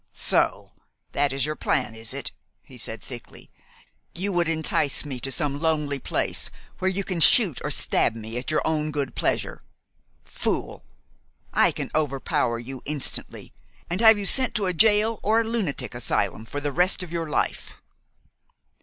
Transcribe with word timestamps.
"So 0.13 0.71
that 1.11 1.31
is 1.31 1.45
your 1.45 1.55
plan, 1.55 1.93
is 1.93 2.11
it?" 2.11 2.31
he 2.63 2.75
said 2.75 3.03
thickly. 3.03 3.51
"You 4.15 4.33
would 4.33 4.47
entice 4.47 5.05
me 5.05 5.19
to 5.19 5.31
some 5.31 5.61
lonely 5.61 5.99
place, 5.99 6.49
where 6.79 6.89
you 6.89 7.03
can 7.03 7.19
shoot 7.19 7.61
or 7.63 7.69
stab 7.69 8.15
me 8.15 8.35
at 8.39 8.49
your 8.49 8.63
own 8.65 8.89
good 8.89 9.13
pleasure. 9.13 9.61
Fool! 10.25 10.83
I 11.53 11.71
can 11.71 11.91
overpower 11.93 12.57
you 12.57 12.81
instantly, 12.83 13.53
and 13.91 14.01
have 14.01 14.17
you 14.17 14.25
sent 14.25 14.55
to 14.55 14.65
a 14.65 14.73
jail 14.73 15.19
or 15.21 15.39
a 15.41 15.47
lunatic 15.47 15.93
asylum 15.93 16.45
for 16.45 16.59
the 16.59 16.71
rest 16.71 17.03
of 17.03 17.11
your 17.11 17.29
life." 17.29 17.73